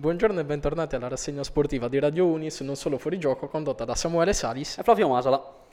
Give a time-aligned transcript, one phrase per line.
[0.00, 3.94] Buongiorno e bentornati alla rassegna sportiva di Radio Unis, non solo fuori gioco, condotta da
[3.94, 4.78] Samuele Salis.
[4.78, 5.69] E Flavio Masola.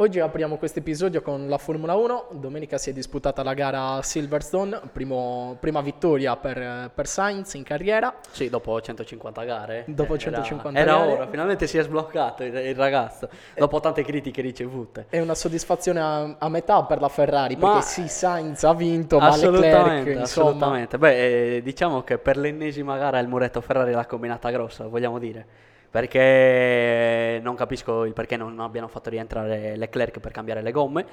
[0.00, 2.28] Oggi apriamo questo episodio con la Formula 1.
[2.34, 7.64] Domenica si è disputata la gara a Silverstone, primo- prima vittoria per, per Sainz in
[7.64, 8.14] carriera.
[8.30, 9.82] Sì, dopo 150 gare.
[9.88, 11.12] Dopo Era- 150 era, gare.
[11.12, 15.06] ora, finalmente si è sbloccato il, il ragazzo, dopo tante critiche ricevute.
[15.08, 19.18] È una soddisfazione a, a metà per la Ferrari, Ma- perché sì, Sainz ha vinto,
[19.18, 20.96] ma Leclerc, insomma, assolutamente.
[20.96, 25.66] Beh, eh, diciamo che per l'ennesima gara il muretto Ferrari l'ha combinata grossa, vogliamo dire.
[25.90, 31.06] Perché non capisco il perché non abbiano fatto rientrare Leclerc per cambiare le gomme.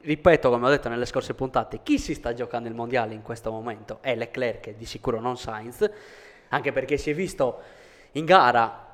[0.00, 3.50] Ripeto, come ho detto nelle scorse puntate, chi si sta giocando il mondiale in questo
[3.50, 5.88] momento è Leclerc, di sicuro non Sainz,
[6.48, 7.60] anche perché si è visto
[8.12, 8.90] in gara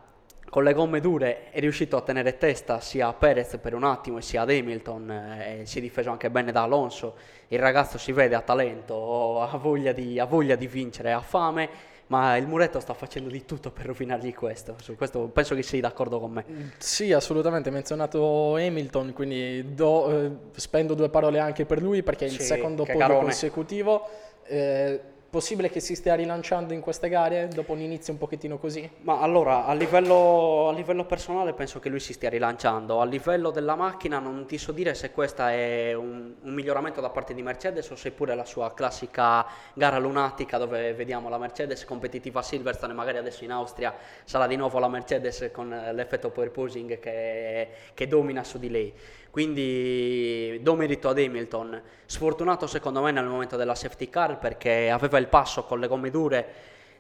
[0.48, 4.18] con le gomme dure è riuscito a tenere testa sia a Perez per un attimo
[4.18, 7.16] e sia ad Hamilton, eh, si è difeso anche bene da Alonso.
[7.48, 11.68] Il ragazzo si vede ha talento, ha voglia di, ha voglia di vincere, ha fame,
[12.08, 14.76] ma il muretto sta facendo di tutto per rovinargli questo.
[14.82, 16.44] Su questo penso che sei d'accordo con me.
[16.78, 22.28] Sì, assolutamente, menzionato Hamilton, quindi do- eh, spendo due parole anche per lui perché è
[22.28, 23.20] il Sì, secondo podio carone.
[23.22, 24.08] consecutivo.
[24.44, 28.88] Eh, possibile che si stia rilanciando in queste gare dopo un inizio un pochettino così?
[29.02, 33.00] Ma allora, a livello, a livello personale penso che lui si stia rilanciando.
[33.00, 37.10] A livello della macchina non ti so dire se questo è un, un miglioramento da
[37.10, 41.84] parte di Mercedes o se pure la sua classica gara lunatica dove vediamo la Mercedes
[41.84, 46.30] competitiva a Silverstone e magari adesso in Austria sarà di nuovo la Mercedes con l'effetto
[46.30, 48.94] purposing che, che domina su di lei.
[49.38, 55.16] Quindi do merito ad Hamilton, sfortunato secondo me nel momento della safety car perché aveva
[55.18, 56.46] il passo con le gomme dure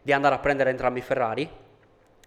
[0.00, 1.50] di andare a prendere entrambi i Ferrari.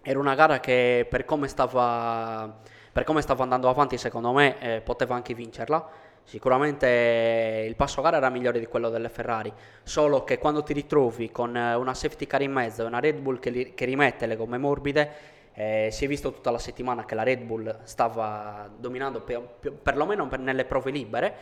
[0.02, 2.59] Era una gara che per come stava,
[2.92, 5.90] per come stava andando avanti secondo me eh, poteva anche vincerla.
[6.25, 10.73] Sicuramente eh, il passo gara era migliore di quello delle Ferrari, solo che quando ti
[10.73, 13.86] ritrovi con eh, una safety car in mezzo e una Red Bull che, li- che
[13.86, 17.80] rimette le gomme morbide, eh, si è visto tutta la settimana che la Red Bull
[17.84, 21.36] stava dominando per, per- perlomeno per- nelle prove libere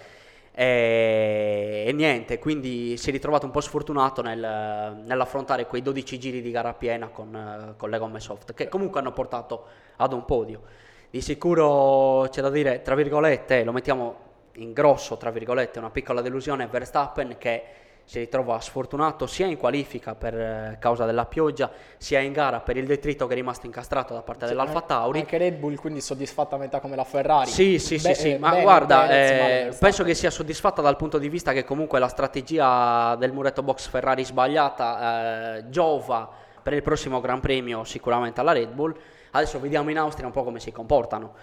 [0.52, 6.42] e, e niente, quindi si è ritrovato un po' sfortunato nel- nell'affrontare quei 12 giri
[6.42, 9.66] di gara piena con, eh, con le gomme soft, che comunque hanno portato
[9.98, 10.62] ad un podio.
[11.10, 16.22] Di sicuro c'è da dire, tra virgolette, lo mettiamo in grosso, tra virgolette, una piccola
[16.22, 17.64] delusione, Verstappen che
[18.10, 22.76] si ritrova sfortunato sia in qualifica per eh, causa della pioggia, sia in gara per
[22.76, 25.20] il detrito che è rimasto incastrato da parte dell'Alfa Tauri.
[25.20, 27.52] Anche Red Bull quindi soddisfatta a metà come la Ferrari.
[27.52, 29.78] Sì, sì, sì, Be- sì, eh, ma bene guarda, Perez, eh, Verstappen.
[29.80, 33.88] penso che sia soddisfatta dal punto di vista che comunque la strategia del muretto box
[33.88, 36.28] Ferrari sbagliata eh, giova
[36.64, 38.98] per il prossimo Gran Premio sicuramente alla Red Bull.
[39.30, 41.34] Adesso vediamo in Austria un po' come si comportano.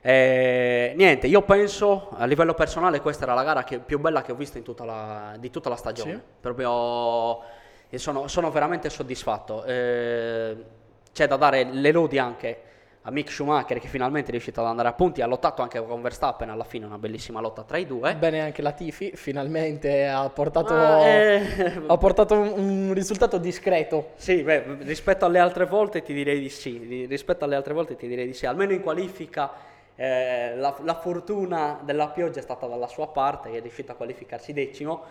[0.00, 4.32] Eh, niente, io penso a livello personale questa era la gara che- più bella che
[4.32, 6.12] ho visto tutta la, di tutta la stagione.
[6.12, 6.20] Sì?
[6.40, 7.40] Proprio
[7.90, 9.64] e sono, sono veramente soddisfatto.
[9.64, 10.56] Eh,
[11.12, 12.62] c'è da dare le lodi anche
[13.02, 16.02] a Mick Schumacher che finalmente è riuscito ad andare a punti, ha lottato anche con
[16.02, 18.14] Verstappen, alla fine una bellissima lotta tra i due.
[18.16, 24.10] Bene anche la Tifi, finalmente ha portato, Ma, eh, ha portato un, un risultato discreto.
[24.16, 27.96] Sì, beh, rispetto alle altre volte ti direi di sì, Ri- rispetto alle altre volte
[27.96, 29.50] ti direi di sì, almeno in qualifica
[30.00, 34.52] eh, la, la fortuna della pioggia è stata dalla sua parte, è riuscito a qualificarsi
[34.52, 35.02] decimo.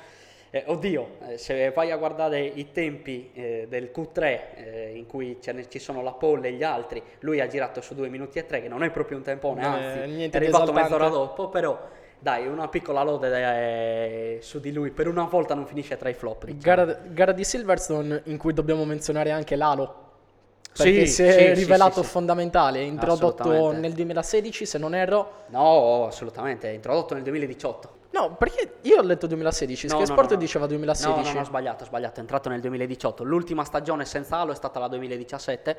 [0.50, 5.40] Eh, oddio, eh, se vai a guardare i tempi eh, del Q3 eh, in cui
[5.68, 8.62] ci sono la pole e gli altri, lui ha girato su 2 minuti e 3
[8.62, 11.78] che non è proprio un tempone, Eh, anzi niente è arrivato mezz'ora dopo, però
[12.18, 16.14] dai, una piccola lode eh, su di lui, per una volta non finisce tra i
[16.14, 16.46] flop.
[16.46, 16.62] diciamo.
[16.62, 20.06] Gara, gara di Silverstone in cui dobbiamo menzionare anche l'Alo.
[20.78, 22.12] Perché Sì, si è sì, rivelato sì, sì.
[22.12, 23.80] fondamentale, introdotto Assolutamente.
[23.82, 25.32] nel 2016 se non erro.
[25.48, 27.96] No, assolutamente, è introdotto nel 2018.
[28.12, 31.28] No, perché io ho letto 2016, No, Sky no, Sport no, diceva No, 2016.
[31.28, 33.24] no, no, ho sbagliato, ho sbagliato, è entrato nel 2018.
[33.24, 35.78] L'ultima stagione senza Halo è stata la 2017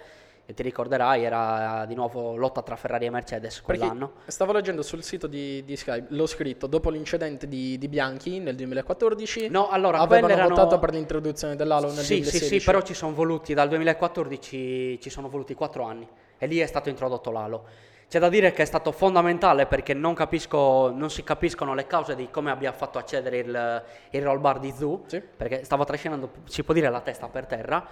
[0.51, 4.13] e ti ricorderai era di nuovo lotta tra Ferrari e Mercedes Perché quell'anno.
[4.29, 8.57] stavo leggendo sul sito di, di Sky, l'ho scritto, dopo l'incidente di, di Bianchi nel
[8.57, 12.39] 2014, No, allora, avevano erano- votato per l'introduzione dell'Halo nel Sì, 2016.
[12.55, 16.09] sì, sì, però ci sono voluti dal 2014 ci sono voluti 4 anni
[16.39, 17.65] e lì è stato introdotto l'Halo.
[18.09, 22.15] C'è da dire che è stato fondamentale perché non, capisco, non si capiscono le cause
[22.17, 23.83] di come abbia fatto accedere il,
[24.13, 25.21] il roll bar di Zu, Sì.
[25.21, 27.87] perché stava trascinando, si può dire, la testa per terra.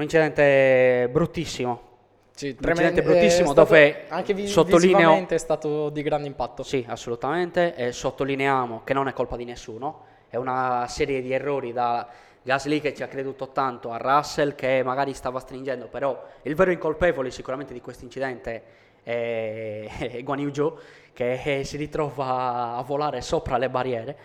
[0.00, 1.88] Un incidente bruttissimo.
[2.34, 6.62] Sì, Un incidente è bruttissimo dove anche vi- sottolineo- è stato di grande impatto.
[6.62, 7.74] Sì, assolutamente.
[7.74, 12.08] E sottolineiamo che non è colpa di nessuno, è una serie di errori da
[12.40, 16.70] Gasly che ci ha creduto tanto, a Russell che magari stava stringendo, però il vero
[16.70, 18.62] incolpevole sicuramente di questo incidente
[19.02, 19.86] è,
[20.24, 20.78] Guan Yu Zhou
[21.12, 24.16] che eh, si ritrova a volare sopra le barriere.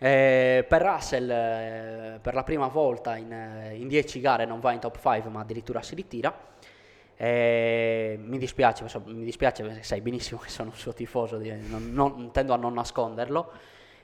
[0.00, 4.72] Eh, per Russell, eh, per la prima volta in, eh, in 10 gare non va
[4.72, 6.32] in top 5, ma addirittura si ritira.
[7.16, 12.30] Eh, mi dispiace, mi dispiace perché sai benissimo che sono un suo tifoso, non, non,
[12.30, 13.50] tendo a non nasconderlo.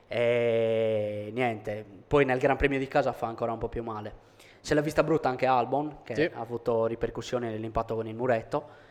[0.09, 4.33] Niente, poi nel Gran Premio di casa fa ancora un po' più male.
[4.61, 6.23] Se l'ha vista brutta anche Albon, che sì.
[6.23, 8.83] ha avuto ripercussioni nell'impatto con il muretto.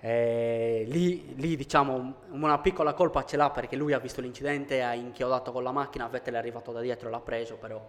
[0.00, 4.94] Eh, lì, lì, diciamo una piccola colpa ce l'ha perché lui ha visto l'incidente, ha
[4.94, 7.80] inchiodato con la macchina, Vettel è arrivato da dietro e l'ha preso, però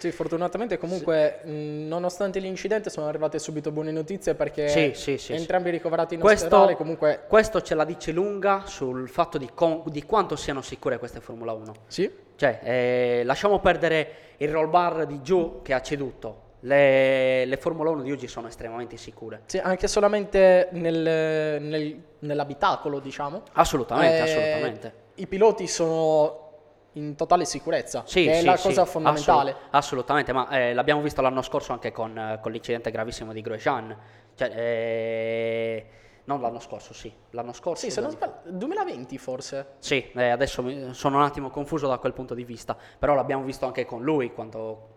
[0.00, 1.50] sì, fortunatamente comunque sì.
[1.50, 6.46] mh, nonostante l'incidente sono arrivate subito buone notizie perché sì, sì, entrambi ricoverati in questo,
[6.46, 7.24] ospedale comunque...
[7.28, 11.52] Questo ce la dice lunga sul fatto di, con, di quanto siano sicure queste Formula
[11.52, 11.74] 1.
[11.86, 12.10] Sì.
[12.34, 16.48] Cioè, eh, lasciamo perdere il roll bar di Joe che ha ceduto.
[16.60, 19.42] Le, le, Formula 1 di oggi sono estremamente sicure.
[19.46, 23.42] Sì, anche solamente nel, nel, nell'abitacolo, diciamo.
[23.52, 24.94] Assolutamente, eh, assolutamente.
[25.16, 26.48] I piloti sono
[26.94, 29.50] in totale sicurezza, sì, che sì, è la cosa sì, fondamentale.
[29.50, 33.40] Assolut- assolutamente, ma eh, l'abbiamo visto l'anno scorso anche con, eh, con l'incidente gravissimo di
[33.40, 33.96] Grosjean.
[34.34, 35.86] Cioè, eh,
[36.24, 37.84] non l'anno scorso, sì, l'anno scorso.
[37.84, 39.66] Sì, se non sbaglio, 2020 forse.
[39.78, 43.44] Sì, eh, adesso mi, sono un attimo confuso da quel punto di vista, però l'abbiamo
[43.44, 44.88] visto anche con lui, quanto,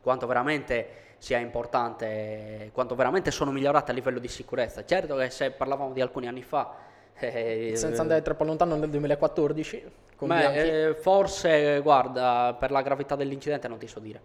[0.00, 4.84] quanto veramente sia importante, quanto veramente sono migliorate a livello di sicurezza.
[4.84, 6.72] Certo che se parlavamo di alcuni anni fa
[7.18, 9.84] eh, Senza andare troppo lontano nel 2014.
[10.20, 14.20] Beh, eh, forse, guarda, per la gravità dell'incidente non ti so dire.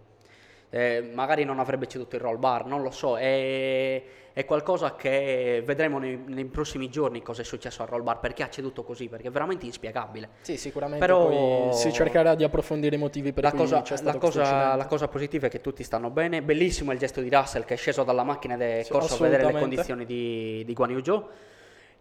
[0.70, 3.18] Eh, magari non avrebbe ceduto il roll bar, non lo so.
[3.18, 4.02] È,
[4.32, 8.42] è qualcosa che vedremo nei, nei, prossimi giorni cosa è successo al roll bar, perché
[8.42, 10.30] ha ceduto così, perché è veramente inspiegabile.
[10.40, 14.16] Sì, sicuramente Però si cercherà di approfondire i motivi per la cui cosa, c'è la
[14.16, 16.42] cosa, la cosa positiva è che tutti stanno bene.
[16.42, 19.28] Bellissimo il gesto di Russell che è sceso dalla macchina ed è sì, corso a
[19.28, 21.24] vedere le condizioni di, di Guan Yu Zhou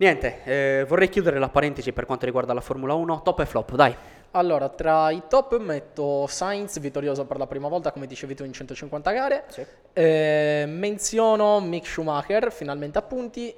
[0.01, 3.75] Niente, eh, vorrei chiudere la parentesi per quanto riguarda la Formula 1, top e flop,
[3.75, 3.95] dai.
[4.31, 8.51] Allora, tra i top metto Sainz, vittorioso per la prima volta, come dicevi tu, in
[8.51, 9.43] 150 gare.
[9.49, 9.63] Sì.
[9.93, 13.53] Eh, menziono Mick Schumacher, finalmente a punti.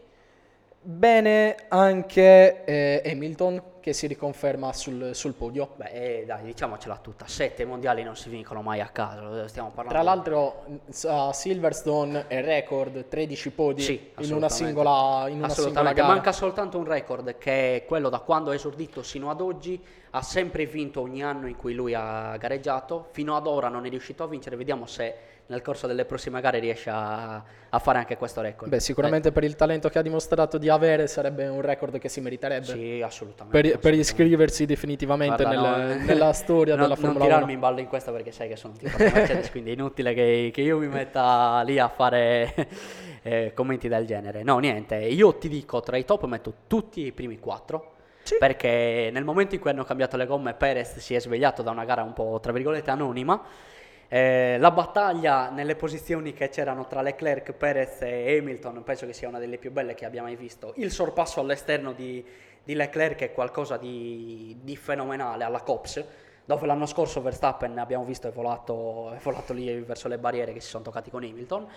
[0.85, 5.69] Bene anche eh, Hamilton, che si riconferma sul, sul podio.
[5.77, 10.01] Beh, eh, dai, diciamocela tutta, sette mondiali non si vincono mai a caso, stiamo parlando...
[10.01, 10.65] Tra l'altro
[11.07, 16.07] a Silverstone è record 13 podi sì, in una singola, in una singola gara.
[16.07, 19.81] Manca soltanto un record che è quello da quando è esordito sino ad oggi,
[20.11, 23.89] ha sempre vinto ogni anno in cui lui ha gareggiato, fino ad ora non è
[23.89, 25.15] riuscito a vincere, vediamo se
[25.47, 27.35] nel corso delle prossime gare riesce a,
[27.69, 28.69] a fare anche questo record.
[28.69, 29.31] Beh, sicuramente eh.
[29.31, 32.65] per il talento che ha dimostrato di avere sarebbe un record che si meriterebbe.
[32.65, 33.51] Sì, assolutamente.
[33.51, 33.77] Per, assolutamente.
[33.79, 37.27] per iscriversi definitivamente Guarda, nel, no, nella storia non, della Formula 1.
[37.27, 39.71] Non tirarmi in ballo in questa perché sai che sono un tipo di Mercedes, quindi
[39.71, 42.53] è inutile che, che, io mi metta lì a fare
[43.21, 44.43] eh, commenti del genere.
[44.43, 47.91] No, niente, io ti dico, tra i top metto tutti i primi quattro.
[48.23, 48.37] Sì.
[48.39, 51.83] Perché nel momento in cui hanno cambiato le gomme, Perez si è svegliato da una
[51.83, 53.43] gara un po' tra virgolette anonima
[54.13, 59.27] eh, la battaglia nelle posizioni che c'erano tra Leclerc, Perez e Hamilton penso che sia
[59.27, 60.73] una delle più belle che abbiamo mai visto.
[60.75, 62.23] Il sorpasso all'esterno di,
[62.63, 66.05] di Leclerc è qualcosa di, di, fenomenale alla Cops,
[66.45, 70.59] dove l'anno scorso Verstappen abbiamo visto è volato, è volato lì verso le barriere che
[70.59, 71.67] si sono toccati con Hamilton.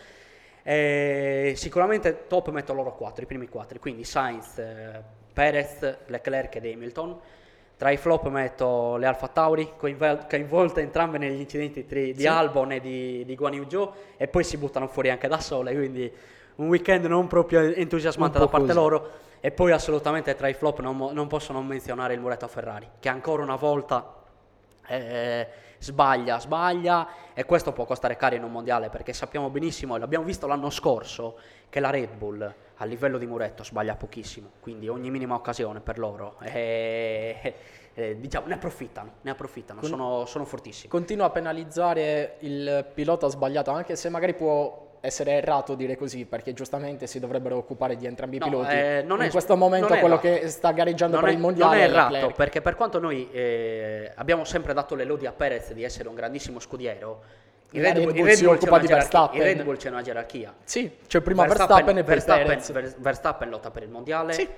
[0.63, 5.03] Eh, sicuramente top metto loro quattro, i primi quattro, quindi Sainz, eh,
[5.33, 7.19] Perez, Leclerc ed Hamilton.
[7.77, 12.27] Tra i flop metto le Alfa Tauri, coinvolte entrambe negli incidenti di sì.
[12.27, 15.75] Albon e di, di Guan Yu Zhou, e poi si buttano fuori anche da sole,
[15.75, 16.11] quindi
[16.57, 18.79] un weekend non proprio entusiasmante da parte così.
[18.79, 19.11] loro.
[19.41, 23.11] E poi assolutamente tra i flop non, non posso non menzionare il muretto Ferrari, che
[23.11, 24.15] ancora una volta
[24.89, 25.47] eh,
[25.87, 30.25] sbaglia, sbaglia, e questo può costare caro in un mondiale, perché sappiamo benissimo, e l'abbiamo
[30.25, 31.39] visto l'anno scorso,
[31.69, 35.99] che la Red Bull a livello di muretto sbaglia pochissimo, quindi ogni minima occasione per
[35.99, 37.55] loro eh,
[37.95, 40.89] eh, diciamo, ne approfittano, ne approfittano Con, sono, sono, fortissimi.
[40.89, 46.53] Continua a penalizzare il pilota sbagliato, anche se magari può essere errato dire così, perché
[46.53, 48.75] giustamente si dovrebbero occupare di entrambi i no, piloti.
[48.75, 51.85] Eh, In è, questo momento quello che sta gareggiando non per è, il mondiale non
[51.85, 55.85] è errato, perché per quanto noi eh, abbiamo sempre dato le lodi a Perez di
[55.85, 57.23] essere un grandissimo scudiero,
[57.71, 59.41] il Red, Bull, Red Bull, si occupa di Verstappen.
[59.41, 60.55] Il Red Bull c'è una gerarchia.
[60.65, 64.33] Sì, c'è prima Verstappen, Verstappen e Verstappen, Verstappen lotta per il mondiale.
[64.33, 64.49] Sì.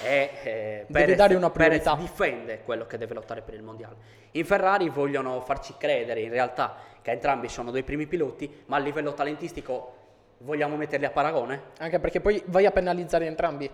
[0.00, 1.94] E eh, Perez, dare una priorità.
[1.94, 3.96] Perez difende quello che deve lottare per il mondiale.
[4.32, 8.80] In Ferrari vogliono farci credere in realtà che entrambi sono dei primi piloti, ma a
[8.80, 9.94] livello talentistico
[10.38, 11.62] vogliamo metterli a paragone?
[11.78, 13.70] Anche perché poi vai a penalizzare entrambi.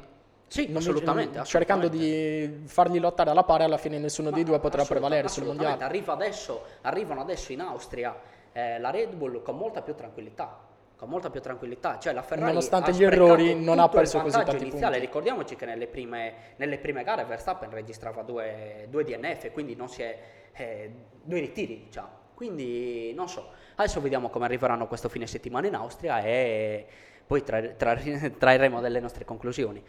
[0.47, 4.61] Sì, assolutamente, assolutamente, Cercando di farli lottare alla pari, alla fine nessuno Ma dei due
[4.61, 5.83] potrà prevalere sul mondiale.
[5.83, 8.15] Arriva adesso, arrivano adesso in Austria
[8.53, 10.61] eh, la Red Bull con molta più tranquillità.
[10.97, 11.99] con molta più tranquillità.
[11.99, 14.99] Cioè la Ferrari Nonostante gli errori, non ha perso così tanti iniziale.
[14.99, 15.01] punti.
[15.01, 20.03] Ricordiamoci che nelle prime, nelle prime gare Verstappen registrava due, due DNF, quindi non si
[20.03, 20.19] è
[20.53, 20.93] eh,
[21.23, 22.23] due ritiri, diciamo.
[22.35, 23.51] Quindi non so.
[23.77, 26.87] Adesso vediamo come arriveranno questo fine settimana in Austria e
[27.27, 27.97] poi tra- tra-
[28.39, 29.83] traeremo delle nostre conclusioni.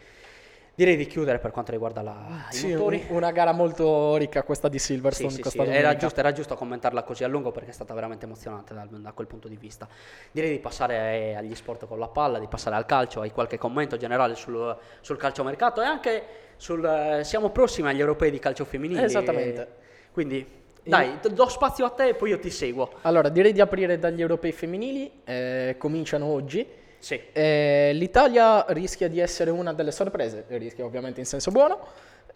[0.74, 3.02] Direi di chiudere per quanto riguarda la, i Sì, motori.
[3.08, 6.32] un- una gara molto ricca questa di Sì, Silverstone sì, sì, questa era, giusto, era
[6.32, 9.56] giusto commentarla così a lungo perché è stata veramente emozionante da, da quel punto di
[9.56, 9.88] vista.
[10.30, 13.96] Direi di passare agli sport con la palla, di passare al calcio, hai qualche commento
[13.96, 16.22] generale sul, sul calciomercato e anche
[16.56, 16.84] sul...
[16.84, 19.02] eh, siamo prossimi agli europei di calcio femminile.
[19.02, 19.68] Esattamente.
[20.12, 22.90] Quindi dai, t- do spazio a te e poi io ti seguo.
[23.02, 26.66] Allora, direi di aprire dagli europei femminili, eh, cominciano oggi.
[26.98, 27.20] Sì.
[27.32, 31.78] Eh, L'Italia rischia di essere una delle sorprese, rischia ovviamente in senso buono.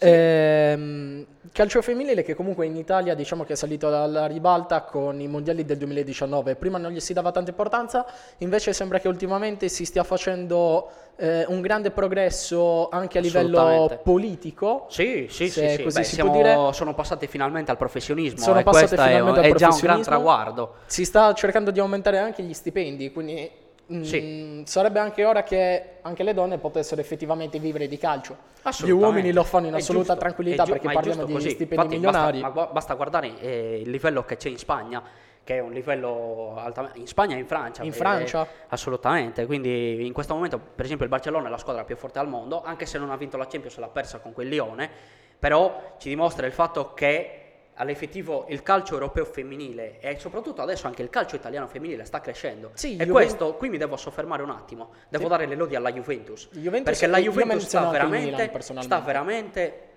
[0.02, 5.28] Ehm, calcio femminile che comunque in Italia diciamo che è salito alla ribalta con i
[5.28, 8.06] mondiali del 2019, prima non gli si dava tanta importanza,
[8.38, 14.86] invece sembra che ultimamente si stia facendo eh, un grande progresso anche a livello politico.
[14.88, 15.82] Sì, sì, sì, sì.
[15.82, 16.72] così Beh, si siamo- può dire.
[16.72, 20.02] sono passati finalmente al professionismo Sono passate questo è, finalmente al è già un gran
[20.02, 20.74] traguardo.
[20.86, 23.50] Si sta cercando di aumentare anche gli stipendi, quindi
[23.92, 24.62] mm, Sì.
[24.64, 28.36] sarebbe anche ora che anche le donne potessero effettivamente vivere di calcio.
[28.84, 31.50] Gli uomini lo fanno in assoluta giusto, tranquillità giu- perché parliamo di così.
[31.50, 32.40] stipendi Infatti milionari.
[32.40, 35.02] Basta, basta guardare eh, il livello che c'è in Spagna,
[35.50, 37.00] che è un livello altamente...
[37.00, 37.82] In Spagna e in Francia.
[37.82, 38.46] In Francia?
[38.68, 39.46] assolutamente.
[39.46, 42.62] Quindi in questo momento, per esempio, il Barcellona è la squadra più forte al mondo,
[42.62, 44.88] anche se non ha vinto la Champions, l'ha persa con quel Lione,
[45.36, 47.36] però ci dimostra il fatto che
[47.74, 52.70] all'effettivo il calcio europeo femminile e soprattutto adesso anche il calcio italiano femminile sta crescendo.
[52.74, 55.30] Sì, e Juven- questo, qui mi devo soffermare un attimo, devo Sì.
[55.30, 56.48] dare le lodi alla Juventus.
[56.52, 59.88] Juventus- perché la Juventus sta veramente, sta veramente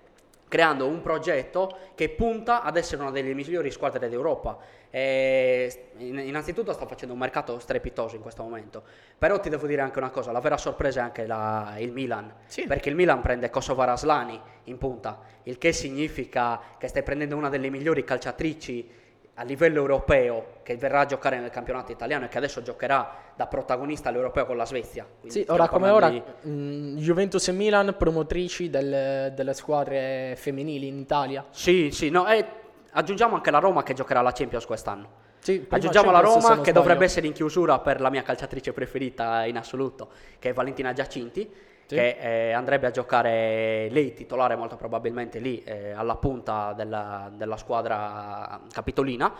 [0.48, 4.58] creando un progetto che punta ad essere una delle migliori squadre d'Europa.
[4.90, 8.82] E in- innanzitutto sta facendo un mercato strepitoso in questo momento.
[9.18, 12.32] Però ti devo dire anche una cosa, la vera sorpresa è anche la- il Milan.
[12.46, 12.66] Sì.
[12.66, 17.48] Perché il Milan prende Kosova Raslani in punta, il che significa che stai prendendo una
[17.48, 19.02] delle migliori calciatrici
[19.36, 23.46] a livello europeo che verrà a giocare nel campionato italiano e che adesso giocherà da
[23.46, 25.04] protagonista all'europeo con la Svezia.
[25.26, 30.98] Sì, ora come ora, di- mh, Juventus e Milan promotrici del- delle squadre femminili in
[30.98, 31.44] Italia.
[31.50, 32.44] Sì, sì, no, e
[32.92, 35.22] aggiungiamo anche la Roma che giocherà la Champions quest'anno.
[35.40, 39.58] Sì, Aggiungiamo la Roma che dovrebbe essere in chiusura per la mia calciatrice preferita in
[39.58, 41.50] assoluto, che è Valentina Giacinti,
[41.86, 41.96] Sì.
[41.96, 47.56] che eh, andrebbe a giocare lei titolare molto probabilmente lì eh, alla punta della, della
[47.56, 49.32] squadra capitolina.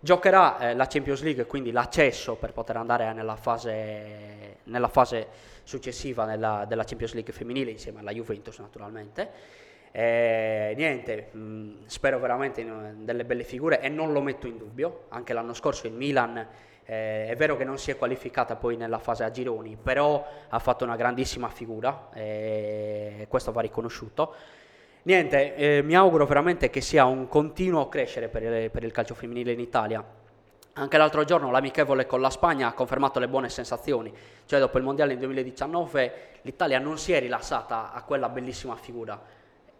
[0.00, 5.28] Giocherà eh, la Champions League, quindi l'accesso per poter andare nella fase, nella fase
[5.62, 9.30] successiva nella- della Champions League femminile insieme alla Juventus naturalmente.
[9.92, 15.04] Eh, niente, mh, spero veramente in delle belle figure e non lo metto in dubbio.
[15.10, 16.44] Anche l'anno scorso il Milan
[16.84, 20.58] eh, è vero che non si è qualificata poi nella fase a gironi, però ha
[20.58, 24.34] fatto una grandissima figura e questo va riconosciuto.
[25.02, 29.14] Niente, eh, mi auguro veramente che sia un continuo crescere per il, per il calcio
[29.14, 30.02] femminile in Italia.
[30.76, 34.12] Anche l'altro giorno l'amichevole con la Spagna ha confermato le buone sensazioni,
[34.46, 36.12] cioè dopo il Mondiale del 2019
[36.42, 39.20] l'Italia non si è rilassata a quella bellissima figura,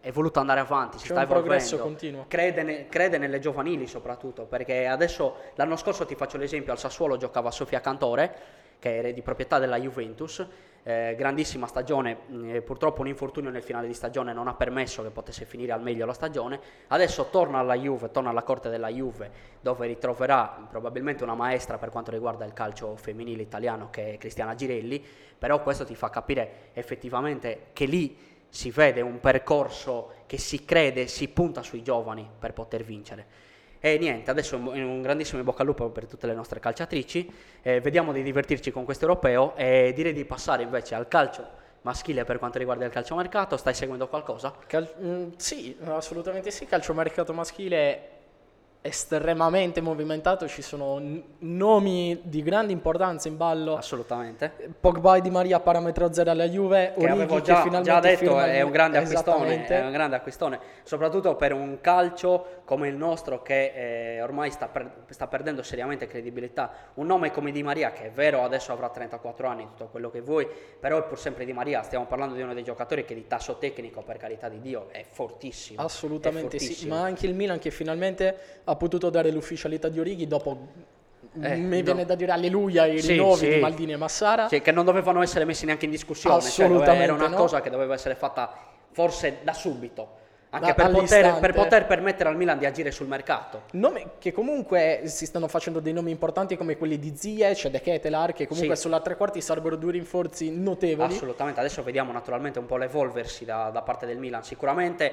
[0.05, 2.25] è voluta andare avanti, si C'è sta un progresso continuo.
[2.27, 7.17] crede, ne- crede nelle giovanili soprattutto, perché adesso l'anno scorso ti faccio l'esempio, al Sassuolo
[7.17, 8.35] giocava Sofia Cantore,
[8.77, 10.45] che era di proprietà della Juventus,
[10.83, 12.19] eh, grandissima stagione,
[12.51, 15.81] eh, purtroppo un infortunio nel finale di stagione non ha permesso che potesse finire al
[15.81, 16.59] meglio la stagione,
[16.89, 21.89] adesso torna alla Juve, torna alla corte della Juve, dove ritroverà probabilmente una maestra per
[21.89, 25.03] quanto riguarda il calcio femminile italiano che è Cristiana Girelli,
[25.35, 31.07] però questo ti fa capire effettivamente che lì si vede un percorso che si crede,
[31.07, 33.25] si punta sui giovani per poter vincere.
[33.81, 37.29] E niente, adesso un grandissimo in bocca al lupo per tutte le nostre calciatrici,
[37.61, 41.45] eh, vediamo di divertirci con questo europeo e direi di passare invece al calcio
[41.81, 44.55] maschile per quanto riguarda il calciomercato, stai seguendo qualcosa?
[44.67, 46.65] Cal- mm, sì, assolutamente sì.
[46.65, 48.14] Calciomercato maschile
[48.85, 53.75] estremamente movimentato, ci sono n- nomi di grande importanza in ballo.
[53.77, 54.53] Assolutamente.
[54.79, 57.99] Pogba e Di Maria parametro zero alla Juve, Che Origi avevo che già, finalmente già
[57.99, 62.95] detto è un grande acquistone, è un grande acquistone, soprattutto per un calcio come il
[62.95, 66.71] nostro che eh, ormai sta, per- sta perdendo seriamente credibilità.
[66.95, 70.21] Un nome come Di Maria, che è vero adesso avrà 34 anni, tutto quello che
[70.21, 70.47] vuoi,
[70.79, 73.57] però è pur sempre Di Maria, stiamo parlando di uno dei giocatori che di tasso
[73.57, 75.81] tecnico, per carità di Dio, è fortissimo.
[75.81, 76.95] Assolutamente è sì, fortissimo.
[76.95, 80.57] ma anche il Milan che finalmente ha potuto dare l'ufficialità di Orighi dopo,
[81.41, 81.83] Eh, mi no.
[81.83, 83.49] viene da dire alleluia, ai Sì, rinnovi sì.
[83.49, 84.47] di Maldini e Massara.
[84.47, 87.35] Cioè, che non dovevano essere messi neanche in discussione, cioè, Assolutamente era una no.
[87.35, 88.53] cosa che doveva essere fatta
[88.91, 90.23] forse da subito.
[90.51, 93.63] anche per poter, per poter, permettere al Milan di agire sul mercato.
[93.71, 98.31] Nome che comunque si stanno facendo dei nomi importanti come quelli di Ziyech, De Ketelar,
[98.31, 98.83] che comunque sì.
[98.83, 101.13] sulla tre quarti sarebbero due rinforzi notevoli.
[101.13, 104.45] Assolutamente, adesso vediamo naturalmente un po' l'evolversi da, da parte del Milan.
[104.45, 105.11] Sicuramente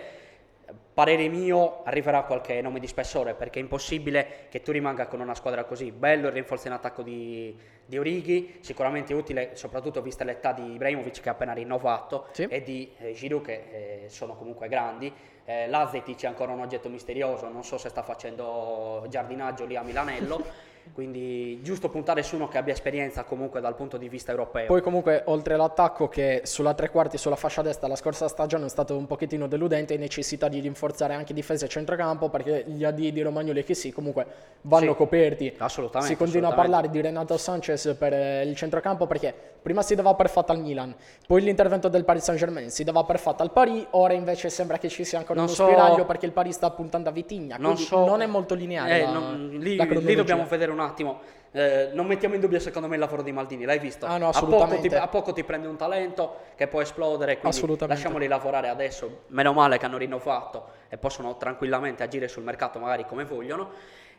[0.94, 5.34] parere mio, arriverà qualche nome di spessore perché è impossibile che tu rimanga con una
[5.34, 5.90] squadra così.
[5.90, 11.20] Bello il rinforzo in attacco di, di Orighi, sicuramente utile, soprattutto vista l'età di Ibrahimovic
[11.20, 12.44] che ha appena rinnovato sì.
[12.44, 15.12] e di eh, Giroud che eh, sono comunque grandi.
[15.44, 19.82] Eh, L'Azetic è ancora un oggetto misterioso, non so se sta facendo giardinaggio lì a
[19.82, 20.70] Milanello.
[20.92, 24.66] quindi giusto puntare su uno che abbia esperienza comunque dal punto di vista europeo.
[24.66, 28.68] Poi comunque oltre all'attacco che sulla tre quarti sulla fascia destra la scorsa stagione è
[28.68, 33.22] stato un pochettino deludente, necessità di rinforzare anche difesa e centrocampo perché gli AD di
[33.22, 34.26] Romagnoli che sì comunque
[34.62, 35.54] vanno sì, coperti.
[35.58, 36.12] Assolutamente.
[36.12, 36.76] Si continua assolutamente.
[36.76, 40.52] a parlare di Renato Sanchez per eh, il centrocampo perché prima si dava per fatta
[40.52, 40.94] al Milan,
[41.26, 44.78] poi l'intervento del Paris Saint Germain si dava per fatta al Paris, ora invece sembra
[44.78, 45.66] che ci sia ancora non uno so...
[45.66, 48.04] spiraglio perché il Paris sta puntando a Vitigna, non, so...
[48.04, 49.00] non è molto lineare.
[49.00, 51.20] Eh, la, non, lì, lì dobbiamo vedere un attimo.
[51.54, 54.06] Eh, non mettiamo in dubbio secondo me il lavoro di Maldini, l'hai visto?
[54.06, 57.76] Ah, no, a, poco ti, a, poco ti, prende un talento che può esplodere, quindi
[57.86, 63.04] lasciamoli lavorare adesso, meno male che hanno rinnovato e possono tranquillamente agire sul mercato magari
[63.04, 63.68] come vogliono.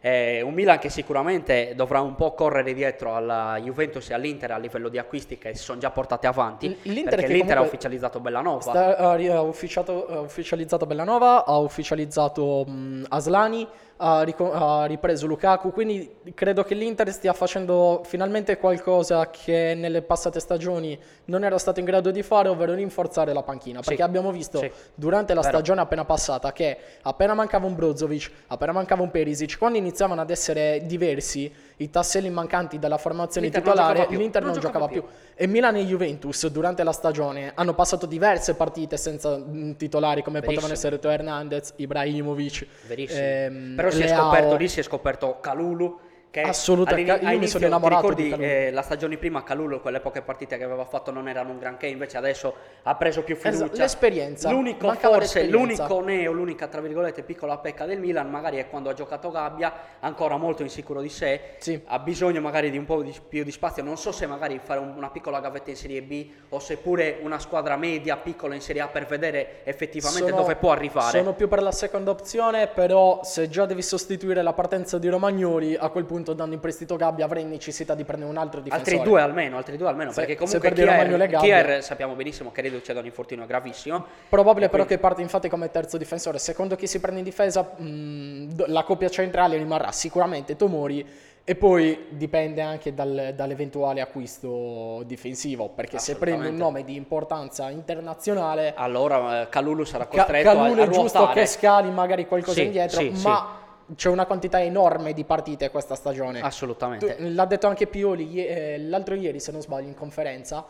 [0.05, 4.57] Eh, un Milan che sicuramente dovrà un po' correre dietro alla Juventus e all'Inter a
[4.57, 6.77] livello di acquisti che si sono già portate avanti.
[6.81, 8.60] L'Inter perché l'Inter ha ufficializzato Bellanova.
[8.60, 13.65] Sta, ha, ha ufficializzato Bellanova, ha ufficializzato mh, Aslani
[14.05, 20.01] ha, ric- ha, ripreso Lukaku, quindi credo che l'Inter stia facendo finalmente qualcosa che nelle
[20.01, 24.01] passate stagioni non era stato in grado di fare, ovvero rinforzare la panchina, perché sì.
[24.01, 24.69] abbiamo visto sì.
[24.93, 25.53] durante la Vero.
[25.53, 30.29] stagione appena passata che appena mancava un Brozovic, appena mancava un Perisic, quando iniziavano ad
[30.29, 31.51] essere diversi
[31.83, 35.01] i tasselli mancanti della formazione l'Inter titolare, non l'Inter non, non giocava, più.
[35.01, 35.11] più.
[35.35, 40.39] E Milan e Juventus durante la stagione hanno passato diverse partite senza mm, titolari come
[40.39, 40.61] Verissimo.
[40.61, 42.67] potevano essere Teo Hernandez, Ibrahimovic.
[42.87, 43.21] Verissimo.
[43.21, 45.99] Ehm, Però si è, scoperto, lì si è scoperto Calulu
[46.33, 50.23] che Assolutamente, io mi sono innamorato ricordi, di eh, la stagione prima Calulu, quelle poche
[50.23, 53.65] partite che aveva fatto non erano un granché, invece adesso ha preso più fiducia.
[53.65, 54.49] Esatto, l'esperienza.
[54.49, 58.93] L'unico forse, l'unico neo, l'unica tra virgolette piccola pecca del Milan magari è quando ha
[58.93, 61.79] giocato Gabbia, ancora molto insicuro di sé, sì.
[61.85, 64.79] ha bisogno magari di un po' di, più di spazio, non so se magari fare
[64.79, 68.81] un, una piccola gavetta in Serie B o seppure una squadra media piccola in Serie
[68.81, 71.15] A per vedere effettivamente sono, dove può arrivare.
[71.15, 75.75] Sono più per la seconda opzione, però se già devi sostituire la partenza di Romagnoli,
[75.75, 78.95] a quel punto danno in prestito Gabbia avrei necessità di prendere un altro difensore.
[78.95, 82.93] Altri due almeno, altri due almeno, se, perché comunque Kier, Kier sappiamo benissimo che riduce
[82.93, 84.05] da un infortunio gravissimo.
[84.29, 84.93] Probabile però quindi...
[84.93, 86.38] che parte infatti come terzo difensore.
[86.38, 91.05] Secondo chi si prende in difesa, mh, la coppia centrale rimarrà sicuramente Tomori
[91.45, 97.69] e poi dipende anche dal, dall'eventuale acquisto difensivo, perché se prendi un nome di importanza
[97.69, 98.73] internazionale...
[98.77, 102.59] Allora eh, Calulu sarà costretto Ca- Calulu a, a è giusto che scali magari qualcosa
[102.59, 103.55] sì, indietro, sì, ma...
[103.57, 103.62] Sì
[103.96, 106.41] c'è una quantità enorme di partite questa stagione.
[106.41, 107.15] Assolutamente.
[107.15, 110.65] Tu, l'ha detto anche Pioli eh, l'altro ieri, se non sbaglio, in conferenza.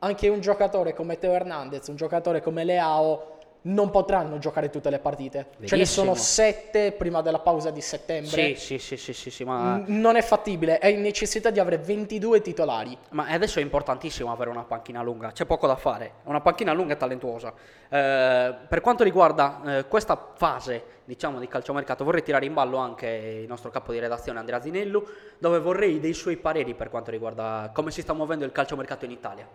[0.00, 3.37] Anche un giocatore come Teo Hernandez, un giocatore come Leao
[3.68, 5.48] non potranno giocare tutte le partite.
[5.56, 5.68] Verissimo.
[5.68, 8.54] Ce ne sono sette prima della pausa di settembre.
[8.54, 9.76] Sì, sì, sì, sì, sì ma...
[9.76, 12.96] N- non è fattibile, è in necessità di avere 22 titolari.
[13.10, 16.14] Ma adesso è importantissimo avere una panchina lunga, c'è poco da fare.
[16.24, 17.52] Una panchina lunga e talentuosa.
[17.88, 23.06] Eh, per quanto riguarda eh, questa fase, diciamo, di calciomercato, vorrei tirare in ballo anche
[23.42, 25.06] il nostro capo di redazione Andrea Zinellu,
[25.38, 29.10] dove vorrei dei suoi pareri per quanto riguarda come si sta muovendo il calciomercato in
[29.10, 29.46] Italia.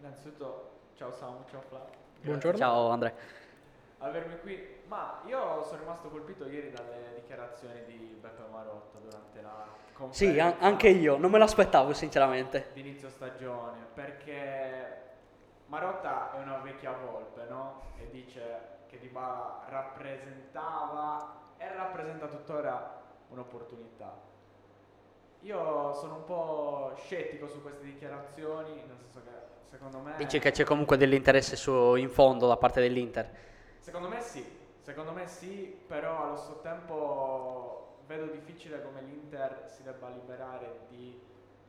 [0.00, 1.97] Innanzitutto, ciao Samu, ciao Flavio.
[2.20, 2.58] Buongiorno.
[2.58, 3.12] Ciao Andrea.
[3.98, 4.76] Avermi qui.
[4.86, 10.32] Ma io sono rimasto colpito ieri dalle dichiarazioni di Beppe Marotta durante la conferenza.
[10.32, 12.70] Sì, an- anche io, non me l'aspettavo sinceramente.
[12.72, 15.02] D'inizio stagione, perché
[15.66, 17.82] Marotta è una vecchia volpe, no?
[17.98, 24.26] E dice che Di Bala rappresentava e rappresenta tuttora un'opportunità.
[25.42, 30.14] Io sono un po' scettico su queste dichiarazioni, nel senso che Secondo me...
[30.16, 33.30] Dici che c'è comunque dell'interesse su, in fondo da parte dell'Inter?
[33.78, 34.44] Secondo me sì,
[34.80, 41.20] secondo me sì, però allo stesso tempo vedo difficile come l'Inter si debba liberare di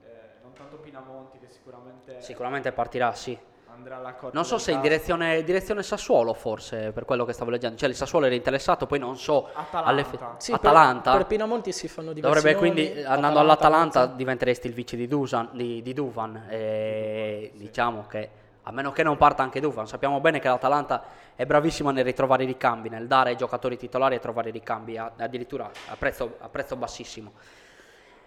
[0.03, 0.09] eh,
[0.41, 2.21] non tanto Pinamonti che sicuramente...
[2.21, 3.37] Sicuramente partirà, sì
[3.73, 4.35] andrà alla corte.
[4.35, 7.77] Non so se in direzione, direzione, Sassuolo, forse per quello che stavo leggendo.
[7.77, 9.49] Cioè, il Sassuolo era interessato, poi non so.
[9.53, 10.35] Atalanta.
[10.37, 11.11] Sì, Atalanta.
[11.11, 14.15] Per, per, Pinamonti si fanno diversi Dovrebbe quindi, Atalanta, andando all'Atalanta, Atalanta.
[14.15, 16.47] diventeresti il vice di, Dusan, di, di Duvan.
[16.49, 17.57] E sì.
[17.57, 18.29] Diciamo che,
[18.63, 21.03] a meno che non parta anche Duvan, sappiamo bene che l'Atalanta
[21.35, 24.97] è bravissima nel ritrovare i ricambi, nel dare ai giocatori titolari e trovare i ricambi,
[24.97, 27.31] addirittura a prezzo, a prezzo bassissimo.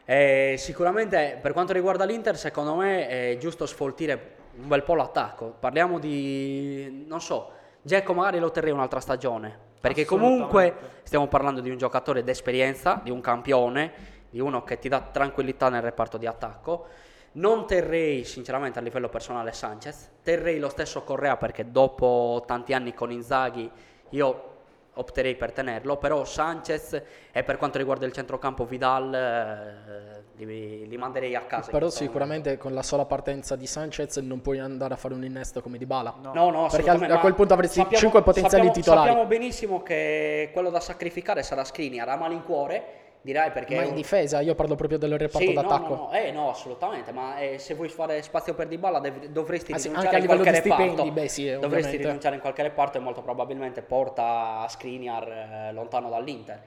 [0.05, 5.55] Eh, sicuramente per quanto riguarda l'Inter, secondo me è giusto sfoltire un bel po' l'attacco.
[5.59, 7.51] Parliamo di, non so,
[7.83, 13.11] Dzeko magari lo terrei un'altra stagione, perché comunque stiamo parlando di un giocatore d'esperienza, di
[13.11, 13.93] un campione,
[14.31, 16.87] di uno che ti dà tranquillità nel reparto di attacco.
[17.33, 22.93] Non terrei sinceramente a livello personale Sanchez, terrei lo stesso Correa perché dopo tanti anni
[22.93, 23.71] con Inzaghi
[24.11, 24.52] io
[24.95, 27.01] opterei per tenerlo, però Sanchez
[27.33, 31.71] e per quanto riguarda il centrocampo Vidal eh, li, li manderei a casa.
[31.71, 35.63] Però sicuramente con la sola partenza di Sanchez non puoi andare a fare un innesto
[35.63, 36.17] come Dybala.
[36.21, 36.33] No.
[36.35, 39.07] No, no, Perché a- quel punto avresti sappiamo- cinque potenziali sappiamo- titolari.
[39.09, 42.85] Sappiamo benissimo che quello da sacrificare sarà Skriniar, a malincuore,
[43.23, 43.75] direi perché...
[43.77, 45.95] Ma in un- difesa, io parlo proprio del reparto Sì, no, d'attacco.
[45.95, 49.73] no, no, eh, no, assolutamente, ma eh, se vuoi fare spazio per Dybala dev- dovresti
[49.73, 50.85] Ah, sì, rinunciare anche in a livello qualche di reparto.
[50.93, 52.03] stipendi, beh, sì, dovresti ovviamente.
[52.03, 55.29] rinunciare in qualche reparto e molto probabilmente porta Skriniar
[55.69, 56.63] eh, lontano dall'Inter.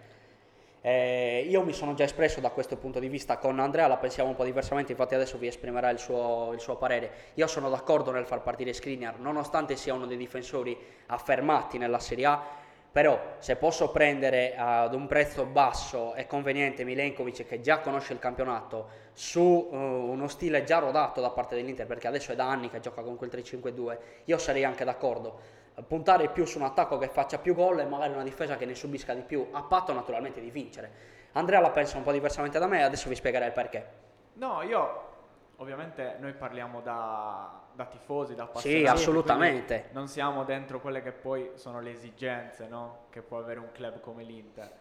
[0.81, 4.29] Eh, io mi sono già espresso da questo punto di vista con Andrea, la pensiamo
[4.29, 7.09] un po' diversamente, infatti adesso vi esprimerà il suo, il suo parere.
[7.35, 12.25] Io sono d'accordo nel far partire Skriniar, nonostante sia uno dei difensori affermati nella Serie
[12.27, 12.43] A,
[12.95, 18.19] però se posso prendere ad un prezzo basso e conveniente Milenkovic che già conosce il
[18.19, 22.69] campionato su eh, uno stile già rodato da parte dell'Inter, perché adesso è da anni
[22.69, 25.41] che gioca con quel 3-5-2, io sarei anche d'accordo.
[25.85, 28.75] Puntare più su un attacco che faccia più gol e magari una difesa che ne
[28.75, 30.89] subisca di più, a patto naturalmente di vincere.
[31.33, 33.87] Andrea la pensa un po' diversamente da me adesso vi spiegherei il perché.
[34.35, 35.01] No, io
[35.57, 38.87] ovviamente noi parliamo da, da tifosi, da Sì, appassionati.
[38.87, 39.75] assolutamente.
[39.75, 43.05] quindi Non siamo dentro quelle che poi sono le esigenze no?
[43.09, 44.71] che può avere un club come l'Inter.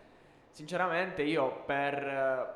[0.51, 2.47] Sinceramente io per eh,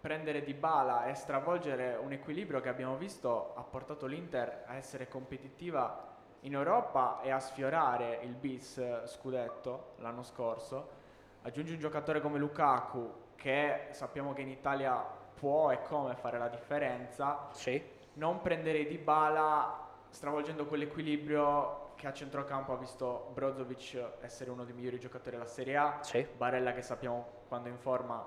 [0.00, 5.08] prendere di bala e stravolgere un equilibrio che abbiamo visto ha portato l'Inter a essere
[5.08, 6.06] competitiva
[6.42, 10.96] in Europa e a sfiorare il bis eh, scudetto l'anno scorso.
[11.42, 16.48] Aggiungi un giocatore come Lukaku che sappiamo che in Italia può e come fare la
[16.48, 17.80] differenza Sì,
[18.14, 24.74] non prenderei di bala stravolgendo quell'equilibrio che a centrocampo ha visto Brozovic essere uno dei
[24.74, 28.24] migliori giocatori della Serie A, sì, Barella che sappiamo quando è in forma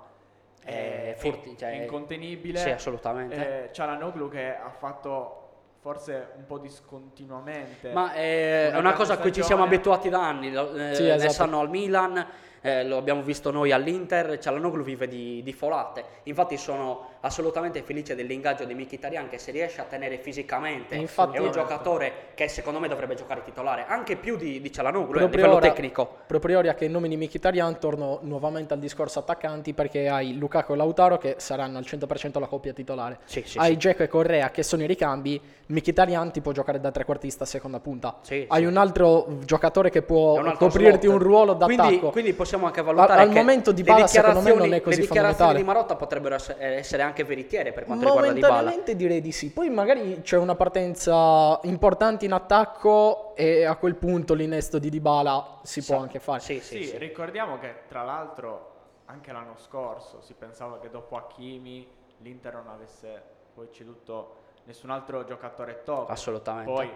[0.63, 3.65] è, furti- è cioè- incontenibile, sì, assolutamente.
[3.69, 5.37] eh, Cialanoglu che ha fatto
[5.79, 10.09] forse un po' discontinuamente Ma eh, è una una cosa a cui ci siamo abituati
[10.09, 11.31] da anni, eh, Sì, ne esatto.
[11.33, 12.23] sanno al Milan,
[12.61, 18.15] eh, lo abbiamo visto noi all'Inter, Cialanoglu vive di, di folate, infatti sono assolutamente felice
[18.15, 22.79] dell'ingaggio di Mkhitaryan che se riesce a tenere fisicamente, Infatti- è un giocatore che secondo
[22.79, 26.17] me dovrebbe giocare titolare, anche più di, di Cialanoglu eh, a Proprio livello ora- tecnico.
[26.27, 31.17] Proprio ora che nomini Mkhitaryan torno nuovamente al discorso attaccanti perché hai Lukaku e Lautaro
[31.17, 33.19] che saranno al 100% la coppia titolare.
[33.25, 33.77] Sì, sì, hai sì.
[33.77, 37.79] Dzeko e Correa che sono i ricambi, Mkhitaryan ti può giocare da trequartista a seconda
[37.79, 38.17] punta.
[38.21, 41.13] Sì, hai un altro giocatore che può un coprirti slot.
[41.15, 41.87] un ruolo d'attacco.
[41.87, 44.73] Quindi, quindi possiamo anche valutare Al- al che momento di le Bala, secondo me, non
[44.73, 48.39] è così le dichiarazioni di Marotta potrebbero esse- essere anche veritiere per quanto riguarda Di
[48.41, 48.53] Bala.
[48.55, 49.51] Momentaneamente direi di sì.
[49.51, 55.59] Poi magari c'è una partenza importante in attacco e a quel punto l'innesto di Dybala
[55.63, 56.39] si può Sa- anche fare.
[56.41, 56.97] Sì, sì, Sì, sì.
[56.97, 58.69] ricordiamo che tra l'altro
[59.05, 61.87] anche l'anno scorso si pensava che dopo Hakimi
[62.17, 63.21] l'Inter non avesse
[63.53, 64.35] poi ceduto
[64.65, 66.09] nessun altro giocatore top.
[66.09, 66.69] Assolutamente.
[66.71, 66.89] Poi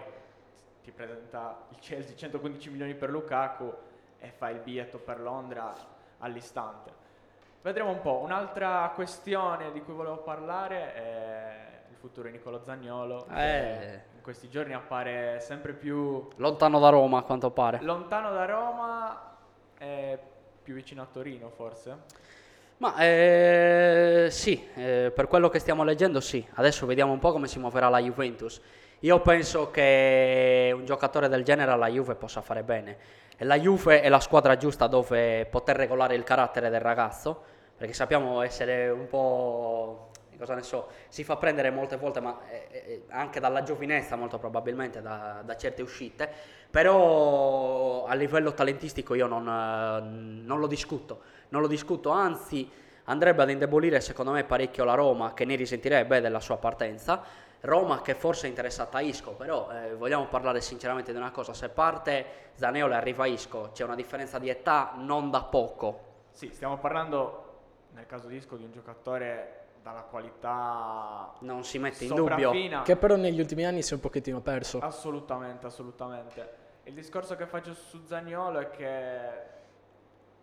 [0.82, 3.72] ti presenta il Chelsea 115 milioni per Lukaku
[4.18, 5.74] e fa il biglietto per Londra
[6.18, 7.04] all'istante.
[7.62, 8.20] Vedremo un po'.
[8.22, 13.26] Un'altra questione di cui volevo parlare è il futuro di Nicolo Zagnolo.
[13.34, 14.00] Eh.
[14.14, 17.80] in questi giorni appare sempre più Lontano da Roma a quanto pare.
[17.82, 19.36] lontano da Roma
[19.78, 20.18] e
[20.62, 21.96] più vicino a Torino forse.
[22.78, 26.46] Ma eh, sì, eh, per quello che stiamo leggendo sì.
[26.54, 28.60] Adesso vediamo un po' come si muoverà la Juventus.
[29.00, 32.96] Io penso che un giocatore del genere alla Juve possa fare bene.
[33.40, 37.42] La Juve è la squadra giusta dove poter regolare il carattere del ragazzo,
[37.76, 40.12] perché sappiamo essere un po'...
[40.38, 44.38] cosa ne so, si fa prendere molte volte, ma eh, eh, anche dalla giovinezza molto
[44.38, 46.30] probabilmente, da, da certe uscite,
[46.70, 50.00] però a livello talentistico io non, eh,
[50.42, 52.70] non lo discuto, non lo discuto, anzi
[53.04, 57.44] andrebbe ad indebolire secondo me parecchio la Roma che ne risentirebbe della sua partenza.
[57.60, 61.54] Roma che forse è interessata a Isco, però eh, vogliamo parlare sinceramente di una cosa,
[61.54, 66.04] se parte Zaneolo e arriva Isco c'è una differenza di età non da poco.
[66.30, 67.44] Sì, stiamo parlando
[67.92, 72.82] nel caso di Isco di un giocatore dalla qualità Non si mette in dubbio.
[72.82, 74.80] Che però negli ultimi anni si è un pochettino perso.
[74.80, 76.64] Assolutamente, assolutamente.
[76.82, 79.54] Il discorso che faccio su Zagnolo è che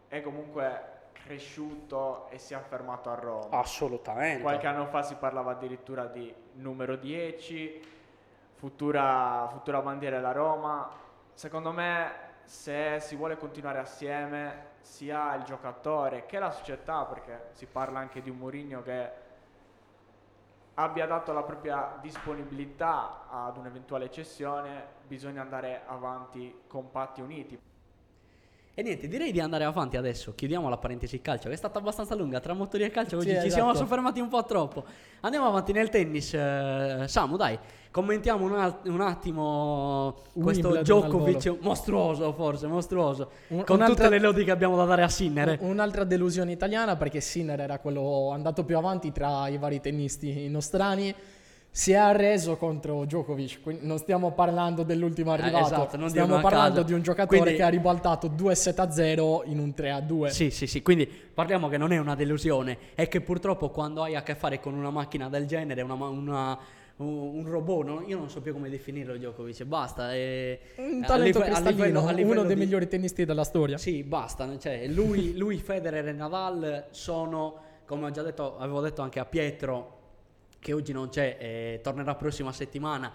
[0.08, 0.93] è comunque
[1.24, 3.58] cresciuto e si è affermato a Roma.
[3.58, 4.42] Assolutamente.
[4.42, 7.82] Qualche anno fa si parlava addirittura di numero 10,
[8.56, 10.90] futura, futura bandiera della Roma.
[11.34, 12.12] Secondo me,
[12.44, 18.22] se si vuole continuare assieme, sia il giocatore che la società, perché si parla anche
[18.22, 19.22] di un Mourinho che
[20.76, 27.60] abbia dato la propria disponibilità ad un'eventuale cessione, bisogna andare avanti compatti e uniti.
[28.76, 30.34] E niente, direi di andare avanti adesso.
[30.34, 33.18] Chiudiamo la parentesi calcio, che è stata abbastanza lunga tra motori e calcio.
[33.18, 33.54] Oggi Sì, ci esatto.
[33.54, 34.84] siamo soffermati un po' troppo.
[35.22, 36.34] Andiamo avanti nel tennis.
[36.34, 37.60] eh, Samu, dai,
[37.92, 43.30] commentiamo un, al- un attimo questo Wimbledon Djokovic mostruoso, forse mostruoso.
[43.50, 45.60] Un- con tutte le lodi che abbiamo da dare a Sinner.
[45.62, 51.14] Un'altra delusione italiana perché Sinner era quello andato più avanti tra i vari tennisti nostrani.
[51.76, 56.12] Si è arreso contro Djokovic, quindi non stiamo parlando dell'ultimo Eh, arrivato, esatto, non di
[56.12, 56.86] stiamo a parlando caso.
[56.86, 60.00] di un giocatore Quindi- che ha ribaltato 2 set a 0 in un 3 a
[60.00, 60.30] 2.
[60.30, 64.14] Sì, sì, sì, quindi parliamo che non è una delusione, è che purtroppo quando hai
[64.16, 66.58] a che fare con una macchina del genere, una, una-
[66.98, 68.04] un un robot, no?
[68.06, 70.14] io non so più come definirlo Djokovic, basta.
[70.14, 73.26] è- Un a talento live- a cristallino, livello- a livello uno dei di- migliori tennisti
[73.26, 73.80] della storia.
[73.80, 77.56] Sì, basta, cioè, lui, lui, Federer e Nadal sono,
[77.88, 80.02] come ho già detto, avevo detto anche a Pietro,
[80.64, 83.12] che oggi non c'è, eh, tornerà prossima settimana.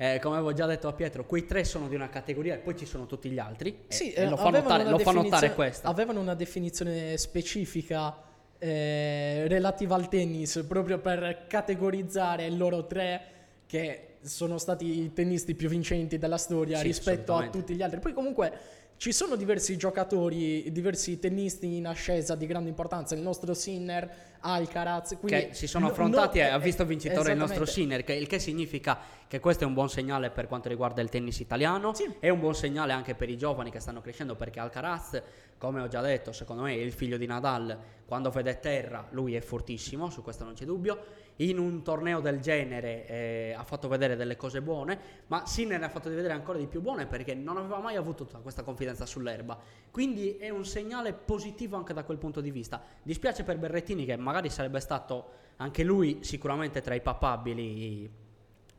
[0.00, 2.76] eh, come avevo già detto a Pietro, quei tre sono di una categoria e poi
[2.76, 3.84] ci sono tutti gli altri.
[3.88, 5.88] e- Sì, e, eh, lo, fa avevano notare, lo fa notare questa.
[5.88, 8.16] Avevano una definizione specifica
[8.58, 13.22] eh, relativa al tennis proprio per categorizzare loro tre
[13.66, 17.98] che sono stati i tennisti più vincenti della storia Sì, rispetto a tutti gli altri.
[17.98, 18.52] Poi comunque
[18.98, 25.16] ci sono diversi giocatori, diversi tennisti in ascesa di grande importanza, il nostro Sinner, Alcaraz,
[25.20, 27.64] quindi che si sono no- affrontati no- e ha eh, visto vincitore il nostro.
[27.64, 31.08] Sinner, che- il che significa che questo è un buon segnale per quanto riguarda il
[31.10, 32.12] tennis italiano, Sì.
[32.18, 35.22] è un buon segnale anche per i giovani che stanno crescendo perché Alcaraz,
[35.58, 39.34] come ho già detto, secondo me è il figlio di Nadal, quando vede terra lui
[39.36, 40.98] è fortissimo, su questo non c'è dubbio,
[41.38, 45.86] in un torneo del genere eh, ha fatto vedere delle cose buone, ma Sinner ne
[45.86, 49.06] ha fatto vedere ancora di più buone perché non aveva mai avuto tutta questa confidenza
[49.06, 49.58] sull'erba,
[49.90, 52.82] quindi è un segnale positivo anche da quel punto di vista.
[53.02, 58.26] Dispiace per Berrettini che magari sarebbe stato anche lui sicuramente tra i papabili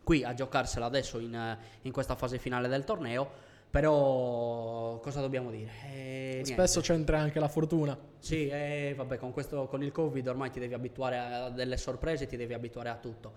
[0.04, 3.30] qui a giocarsela adesso in, eh, in questa fase finale del torneo,
[3.70, 5.72] però cosa dobbiamo dire?
[5.92, 6.42] Eh.
[6.44, 7.98] Spesso c'entra anche la fortuna.
[8.18, 12.26] Sì, eh, vabbè, con, questo, con il Covid ormai ti devi abituare a delle sorprese,
[12.26, 13.34] ti devi abituare a tutto.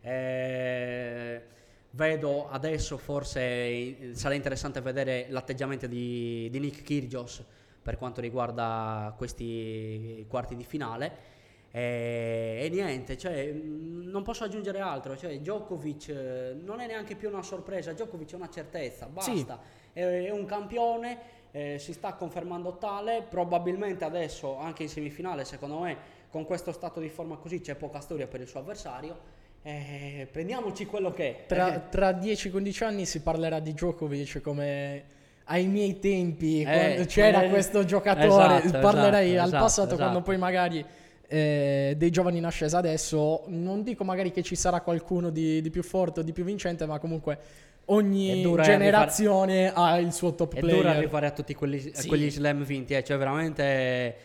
[0.00, 1.42] Eh,
[1.90, 7.44] vedo adesso forse sarà interessante vedere l'atteggiamento di, di Nick Kyrgios
[7.82, 11.34] per quanto riguarda questi quarti di finale.
[11.76, 15.14] Eh, e niente, cioè, mh, non posso aggiungere altro.
[15.14, 19.60] Cioè, Djokovic eh, non è neanche più una sorpresa, Djokovic è una certezza, basta.
[19.92, 20.00] Sì.
[20.00, 21.18] È, è un campione,
[21.50, 23.22] eh, si sta confermando tale.
[23.28, 25.96] Probabilmente adesso, anche in semifinale, secondo me,
[26.30, 29.34] con questo stato di forma così c'è poca storia per il suo avversario.
[29.62, 31.46] Eh, prendiamoci quello che è.
[31.46, 35.04] Tra, Eh, tra 10-15 anni si parlerà di Djokovic come
[35.44, 38.62] ai miei tempi, Eh, quando c'era questo giocatore.
[38.62, 40.00] Esatto, Parlerei esatto, al esatto, passato esatto.
[40.00, 40.84] quando poi magari
[41.28, 43.44] eh, dei giovani in ascesa adesso.
[43.48, 46.86] Non dico magari che ci sarà qualcuno di, di più forte o di più vincente,
[46.86, 47.38] ma comunque È
[47.86, 50.76] ogni generazione ha il suo top È player.
[50.78, 52.08] dura arrivare a tutti quelli, a Sì.
[52.08, 54.16] quegli slam vinti, eh, cioè veramente...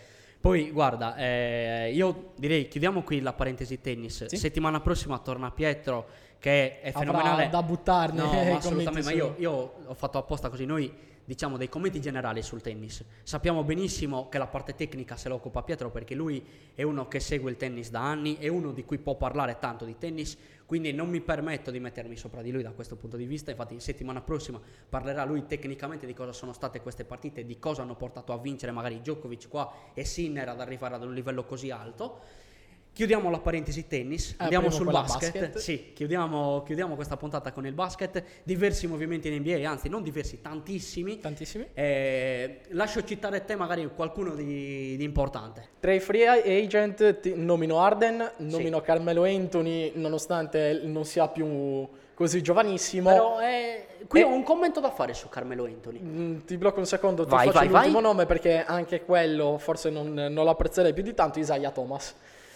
[0.42, 4.26] Poi guarda, eh, io direi chiudiamo qui la parentesi tennis.
[4.26, 4.38] Sì.
[4.38, 6.08] Settimana prossima torna Pietro
[6.40, 7.50] che è Avrà fenomenale.
[7.50, 10.92] da buttarne No, i ma assolutamente, ma io, io ho fatto apposta così, noi
[11.26, 13.04] diciamo dei commenti generali sul tennis.
[13.24, 17.20] Sappiamo benissimo che la parte tecnica se la occupa Pietro perché lui è uno che
[17.20, 20.94] segue il tennis da anni, è uno di cui può parlare tanto di tennis, quindi
[20.94, 23.52] non mi permetto di mettermi sopra di lui da questo punto di vista.
[23.52, 27.96] Infatti settimana prossima parlerà lui tecnicamente di cosa sono state queste partite, di cosa hanno
[27.96, 32.50] portato a vincere magari Djokovic qua e Sinner ad arrivare ad un livello così alto.
[32.94, 35.32] Chiudiamo la parentesi tennis, Ah, andiamo sul basket.
[35.32, 35.58] basket.
[35.60, 38.22] Sì, chiudiamo, chiudiamo questa puntata con il basket.
[38.44, 41.20] Diversi movimenti in NBA, anzi non diversi, tantissimi.
[41.22, 41.68] Tantissimi.
[41.74, 45.70] Eh, lascio citare te magari qualcuno di, di importante.
[45.80, 53.10] Tra i free agent nomino Arden, nomino Carmelo Anthony, nonostante non sia più così giovanissimo.
[53.10, 54.24] Però eh, qui Eh.
[54.24, 56.00] ho un commento da fare su Carmelo Anthony.
[56.02, 58.02] Mm, Ti blocco un secondo, ti Vai, faccio vai, l'ultimo vai.
[58.04, 62.16] nome perché anche quello forse non, non lo apprezzerei più di tanto, Isaiah Thomas.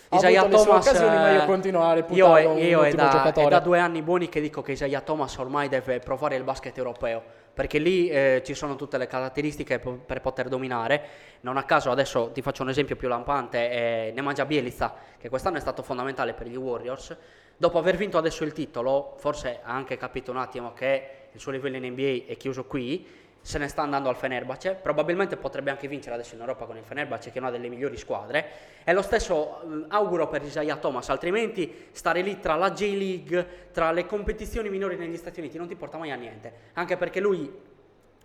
[0.10, 2.84] Ha Isaiah avuto le sue Thomas, occasioni, ma io eh, continuo a io, un, io
[2.84, 6.36] è, da, è da due anni buoni che dico che Isaiah Thomas ormai deve provare
[6.36, 7.24] il basket europeo
[7.56, 11.02] perché lì eh, ci sono tutte le caratteristiche po- per poter dominare.
[11.42, 15.58] Non a caso adesso ti faccio un esempio più lampante eh, Nemanja Bielica che quest'anno
[15.58, 17.16] è stato fondamentale per gli Warriors.
[17.56, 21.54] Dopo aver vinto adesso il titolo forse ha anche capito un attimo che il suo
[21.54, 23.08] livello in NBA è chiuso qui
[23.46, 26.84] se ne sta andando al Fenerbahce, probabilmente potrebbe anche vincere adesso in Europa con il
[26.84, 28.48] Fenerbahce che è una delle migliori squadre
[28.84, 33.92] e lo stesso eh, auguro per Isaiah Thomas, altrimenti stare lì tra la J-League, tra
[33.92, 37.48] le competizioni minori negli Stati Uniti non ti porta mai a niente, anche perché lui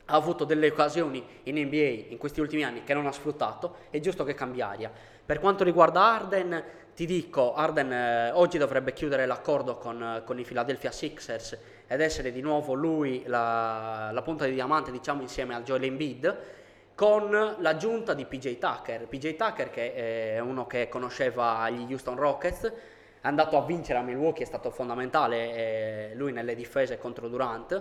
[0.06, 4.00] ha avuto delle occasioni in NBA in questi ultimi anni che non ha sfruttato, è
[4.00, 4.90] giusto che cambi aria.
[5.26, 10.38] Per quanto riguarda Arden, ti dico, Arden eh, oggi dovrebbe chiudere l'accordo con, eh, con,
[10.38, 11.58] i Philadelphia Sixers
[11.92, 16.38] ed essere di nuovo lui la, la punta di diamante, diciamo, insieme al Joel Embiid,
[16.94, 19.08] con l'aggiunta di PJ Tucker.
[19.08, 22.72] PJ Tucker che è uno che conosceva gli Houston Rockets,
[23.20, 27.72] è andato a vincere a Milwaukee, è stato fondamentale eh, lui nelle difese contro Durant,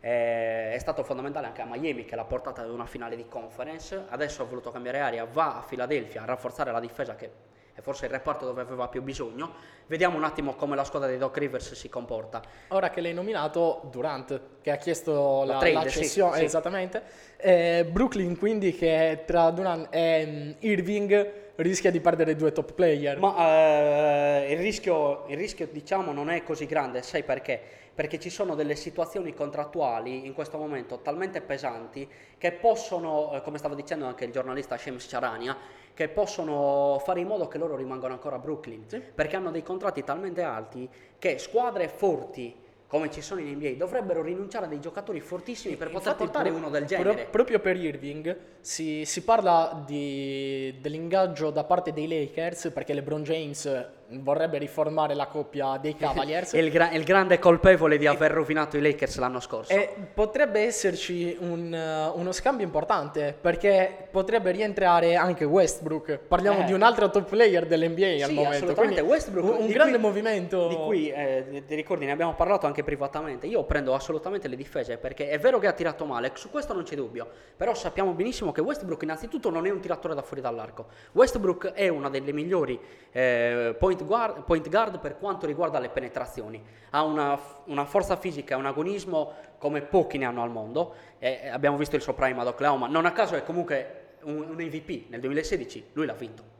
[0.00, 4.06] eh, è stato fondamentale anche a Miami che l'ha portata ad una finale di conference,
[4.08, 7.30] adesso ha voluto cambiare aria, va a Philadelphia a rafforzare la difesa che
[7.74, 9.52] è forse il reparto dove aveva più bisogno.
[9.86, 12.40] Vediamo un attimo come la squadra di Doc Rivers si comporta.
[12.68, 16.44] Ora che l'hai nominato, Durant, che ha chiesto la, trade, la cessione, sì, sì.
[16.44, 17.02] esattamente.
[17.36, 23.18] Eh, Brooklyn quindi che tra Durant e um, Irving rischia di perdere due top player.
[23.18, 27.60] Ma eh, il, rischio, il rischio diciamo non è così grande, sai perché?
[27.94, 33.58] Perché ci sono delle situazioni contrattuali in questo momento talmente pesanti che possono, eh, come
[33.58, 35.56] stava dicendo anche il giornalista Shems Charania,
[36.00, 39.02] che possono fare in modo che loro rimangano ancora a Brooklyn, sì.
[39.14, 44.22] perché hanno dei contratti talmente alti che squadre forti come ci sono in NBA, dovrebbero
[44.22, 47.12] rinunciare a dei giocatori fortissimi per poter portare pro- uno del genere.
[47.14, 53.22] Pro- proprio per Irving si, si parla di, dell'ingaggio da parte dei Lakers perché LeBron
[53.22, 56.52] James vorrebbe riformare la coppia dei Cavaliers.
[56.54, 59.72] il gra- il, grande colpevole di aver rovinato i Lakers l'anno scorso.
[59.72, 66.18] E potrebbe esserci un, uh, uno scambio importante perché potrebbe rientrare anche Westbrook.
[66.18, 66.64] Parliamo eh.
[66.64, 68.74] di un altro top player dell'NBA sì, al momento.
[68.74, 70.68] Quindi Westbrook, un, un grande cui, movimento.
[70.68, 73.46] Di cui, eh, ti ricordi, ne abbiamo parlato anche privatamente.
[73.46, 76.82] Io prendo assolutamente le difese perché è vero che ha tirato male, su questo non
[76.82, 77.28] c'è dubbio.
[77.56, 80.86] Però sappiamo benissimo che Westbrook innanzitutto non è un tiratore da fuori dall'arco.
[81.12, 82.78] Westbrook è una delle migliori
[83.12, 86.62] eh, point point guard, point guard per quanto riguarda le penetrazioni.
[86.90, 90.94] Ha una, una forza fisica e un agonismo come pochi ne hanno al mondo.
[91.18, 92.86] Eh, abbiamo visto il suo prime ad Oklahoma.
[92.86, 95.08] Non a caso è comunque un, un MVP.
[95.08, 96.58] Nel 2016 lui l'ha vinto.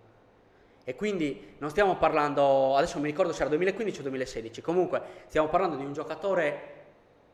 [0.85, 5.49] E quindi non stiamo parlando, adesso mi ricordo se era 2015 o 2016, comunque stiamo
[5.49, 6.79] parlando di un giocatore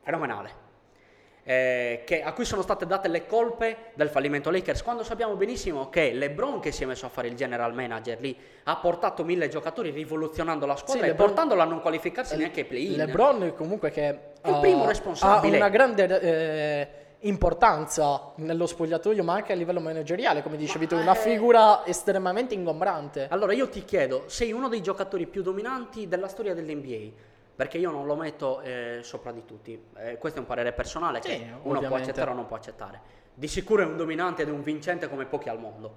[0.02, 0.65] fenomenale
[1.48, 5.88] eh, che, a cui sono state date le colpe del fallimento Lakers, quando sappiamo benissimo
[5.88, 9.48] che LeBron che si è messo a fare il general manager lì ha portato mille
[9.48, 12.96] giocatori rivoluzionando la squadra sì, e LeBron, portandola a non qualificarsi le, neanche ai play-in.
[12.96, 15.54] LeBron comunque che è il primo responsabile.
[15.54, 16.88] Ha una grande eh,
[17.20, 22.54] importanza nello spogliatoio, ma anche a livello manageriale, come dicevi tu, una eh, figura estremamente
[22.54, 23.28] ingombrante.
[23.30, 27.90] Allora io ti chiedo, sei uno dei giocatori più dominanti della storia dell'NBA perché io
[27.90, 29.82] non lo metto eh, sopra di tutti.
[29.96, 31.88] Eh, questo è un parere personale sì, che uno ovviamente.
[31.88, 33.00] può accettare o non può accettare.
[33.32, 35.96] Di sicuro è un dominante ed un vincente come pochi al mondo.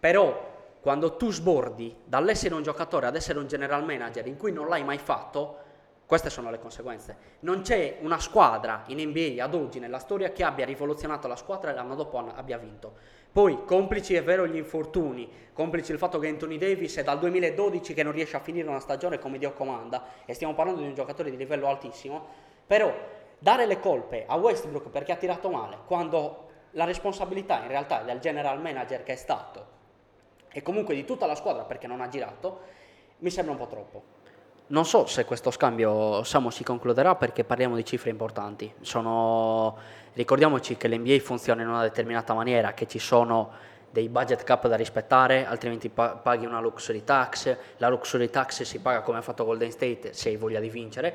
[0.00, 4.68] Però quando tu sbordi dall'essere un giocatore ad essere un general manager in cui non
[4.68, 5.58] l'hai mai fatto,
[6.08, 7.16] queste sono le conseguenze.
[7.40, 11.70] Non c'è una squadra in NBA ad oggi nella storia che abbia rivoluzionato la squadra
[11.70, 12.94] e l'anno dopo abbia vinto.
[13.30, 17.92] Poi, complici è vero gli infortuni, complici il fatto che Anthony Davis è dal 2012
[17.92, 20.94] che non riesce a finire una stagione come Dio comanda, e stiamo parlando di un
[20.94, 22.26] giocatore di livello altissimo,
[22.66, 22.90] però
[23.38, 28.04] dare le colpe a Westbrook perché ha tirato male, quando la responsabilità in realtà è
[28.06, 29.66] del general manager che è stato,
[30.50, 32.60] e comunque di tutta la squadra perché non ha girato,
[33.18, 34.16] mi sembra un po' troppo.
[34.70, 38.70] Non so se questo scambio Samu si concluderà perché parliamo di cifre importanti.
[38.80, 39.76] Sono...
[40.12, 43.50] Ricordiamoci che l'NBA funziona in una determinata maniera, che ci sono
[43.90, 47.56] dei budget cap da rispettare, altrimenti paghi una luxury tax.
[47.78, 51.14] La luxury tax si paga come ha fatto Golden State se hai voglia di vincere.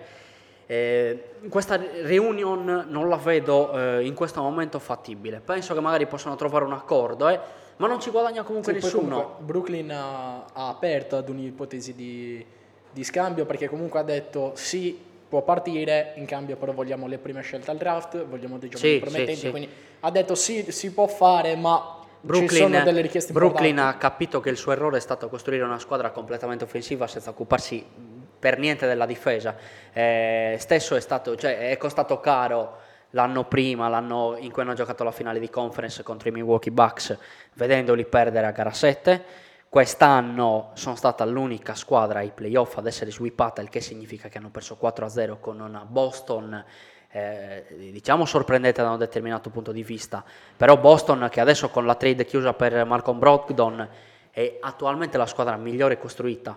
[0.65, 5.41] Eh, questa reunion non la vedo eh, in questo momento fattibile.
[5.41, 7.39] Penso che magari possano trovare un accordo, eh,
[7.77, 9.15] ma non ci guadagna comunque sì, nessuno.
[9.15, 12.45] Comunque Brooklyn ha, ha aperto ad un'ipotesi di
[12.93, 17.41] di scambio perché comunque ha detto sì, può partire, in cambio però vogliamo le prime
[17.41, 21.07] scelte al draft, vogliamo dei giocatori sì, promettenti, sì, quindi ha detto sì, si può
[21.07, 25.01] fare, ma Brooklyn, ci sono delle richieste Brooklyn ha capito che il suo errore è
[25.01, 27.83] stato costruire una squadra completamente offensiva senza occuparsi
[28.39, 29.55] per niente della difesa.
[29.91, 32.77] Eh, stesso è stato, cioè, è costato caro
[33.11, 37.17] l'anno prima, l'anno in cui hanno giocato la finale di conference contro i Milwaukee Bucks,
[37.53, 39.23] vedendoli perdere a gara 7
[39.73, 44.51] Quest'anno sono stata l'unica squadra ai playoff ad essere sweepata, il che significa che hanno
[44.51, 46.63] perso 4-0 con una Boston,
[47.09, 50.23] eh, diciamo sorprendente da un determinato punto di vista.
[50.55, 53.89] Però Boston, che adesso con la trade chiusa per Malcolm Brogdon,
[54.29, 56.55] è attualmente la squadra migliore costruita.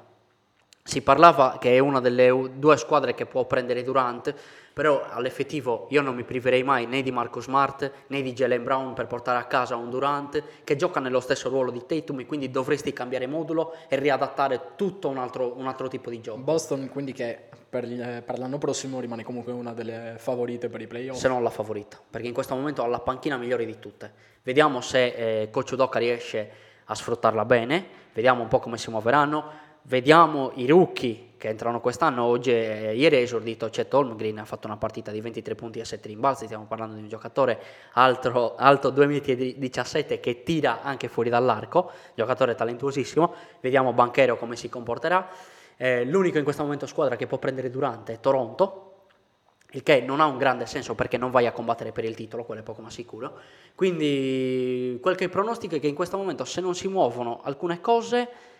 [0.83, 4.35] Si parlava che è una delle due squadre che può prendere Durant,
[4.77, 8.93] però all'effettivo io non mi priverei mai né di Marcus Smart né di Jalen Brown
[8.93, 12.51] per portare a casa un Durant che gioca nello stesso ruolo di Tatum e quindi
[12.51, 16.41] dovresti cambiare modulo e riadattare tutto un altro, un altro tipo di gioco.
[16.41, 17.39] Boston quindi che
[17.70, 17.87] per,
[18.22, 21.16] per, l'anno prossimo rimane comunque una delle favorite per i playoff.
[21.16, 24.12] Se non la favorita, perché in questo momento ha la panchina migliore di tutte.
[24.43, 26.51] Vediamo se eh, Coach Udoka riesce
[26.85, 32.24] a sfruttarla bene, vediamo un po' come si muoveranno Vediamo i rookie che entrano quest'anno.
[32.24, 35.84] Oggi, eh, ieri è esordito Chet Holmgren, ha fatto una partita di 23 punti e
[35.84, 36.47] 7 rimbalzi.
[36.47, 37.62] Stiamo parlando di un giocatore
[37.93, 43.32] altro, alto 2,17 m che tira anche fuori dall'arco, giocatore talentuosissimo.
[43.61, 45.28] Vediamo Banchero come si comporterà.
[45.76, 49.05] Eh, l'unico in questo momento squadra che può prendere Durante è Toronto,
[49.70, 52.43] il che non ha un grande senso perché non vai a combattere per il titolo,
[52.43, 53.39] quello è poco ma sicuro.
[53.76, 58.55] Quindi quel che pronostico è che in questo momento se non si muovono alcune cose,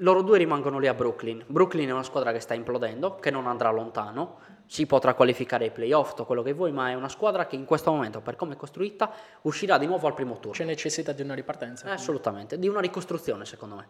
[0.00, 1.42] loro due rimangono lì a Brooklyn.
[1.46, 5.70] Brooklyn è una squadra che sta implodendo, che non andrà lontano, si potrà qualificare ai
[5.70, 8.54] playoff, tutto quello che vuoi, ma è una squadra che in questo momento, per come
[8.54, 9.10] è costruita,
[9.42, 10.52] uscirà di nuovo al primo turno.
[10.52, 11.88] C'è necessità di una ripartenza.
[11.88, 13.88] Eh, assolutamente, di una ricostruzione secondo me.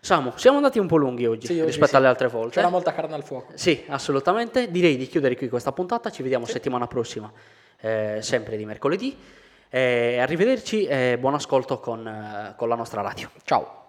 [0.00, 1.96] Samu, siamo andati un po' lunghi oggi, Sì, rispetto sì.
[1.96, 2.56] alle altre volte.
[2.56, 3.52] C'era molta carne al fuoco.
[3.54, 4.70] Sì, assolutamente.
[4.70, 6.10] Direi di chiudere qui questa puntata.
[6.10, 7.30] Ci vediamo settimana prossima,
[7.80, 9.16] eh, sempre di mercoledì.
[9.68, 13.30] Eh, arrivederci e buon ascolto con, eh, con la nostra radio.
[13.44, 13.81] Ciao.